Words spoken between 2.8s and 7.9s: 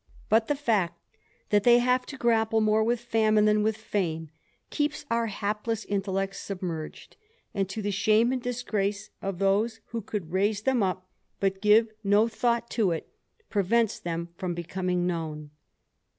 with famine than with fame, keeps our hapless intellects submerged, and, to